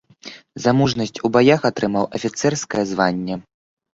[0.63, 3.35] За мужнасць у баях атрымаў афіцэрскае званне.